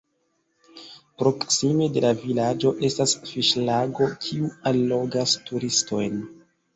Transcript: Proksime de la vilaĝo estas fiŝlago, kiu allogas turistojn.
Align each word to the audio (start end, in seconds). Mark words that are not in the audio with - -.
Proksime 1.23 1.89
de 1.97 2.01
la 2.05 2.09
vilaĝo 2.23 2.71
estas 2.89 3.13
fiŝlago, 3.33 4.07
kiu 4.23 4.49
allogas 4.71 5.37
turistojn. 5.51 6.19